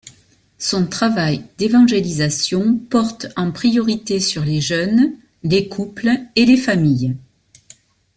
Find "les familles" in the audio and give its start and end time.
6.47-7.15